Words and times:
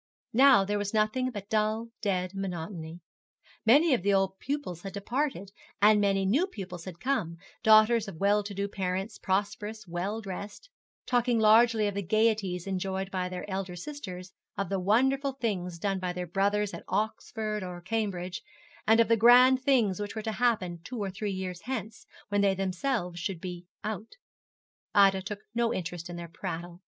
Now 0.33 0.65
there 0.65 0.79
was 0.79 0.95
nothing 0.95 1.29
but 1.29 1.47
dull, 1.47 1.89
dead 2.01 2.31
monotony. 2.33 3.01
Many 3.67 3.93
of 3.93 4.01
the 4.01 4.15
old 4.15 4.39
pupils 4.39 4.81
had 4.81 4.93
departed, 4.93 5.51
and 5.79 6.01
many 6.01 6.25
new 6.25 6.47
pupils 6.47 6.85
had 6.85 6.99
come, 6.99 7.37
daughters 7.61 8.07
of 8.07 8.15
well 8.19 8.41
to 8.45 8.55
do 8.55 8.67
parents, 8.67 9.19
prosperous, 9.19 9.85
well 9.87 10.19
dressed, 10.19 10.69
talking 11.05 11.37
largely 11.37 11.85
of 11.87 11.93
the 11.93 12.01
gaieties 12.01 12.65
enjoyed 12.65 13.11
by 13.11 13.29
their 13.29 13.47
elder 13.47 13.75
sisters, 13.75 14.33
of 14.57 14.69
the 14.69 14.79
wonderful 14.79 15.33
things 15.33 15.77
done 15.77 15.99
by 15.99 16.13
their 16.13 16.25
brothers 16.25 16.73
at 16.73 16.83
Oxford 16.87 17.61
or 17.63 17.79
Cambridge, 17.79 18.41
and 18.87 18.99
of 18.99 19.07
the 19.07 19.15
grand 19.17 19.61
things 19.61 19.99
which 19.99 20.15
were 20.15 20.23
to 20.23 20.31
happen 20.31 20.79
two 20.83 20.97
or 20.97 21.11
three 21.11 21.29
years 21.31 21.61
hence, 21.65 22.07
when 22.29 22.41
they 22.41 22.55
themselves 22.55 23.19
should 23.19 23.39
be 23.39 23.67
'out.' 23.83 24.15
Ida 24.95 25.21
took 25.21 25.41
no 25.53 25.71
interest 25.71 26.09
in 26.09 26.15
their 26.15 26.27
prattle. 26.27 26.81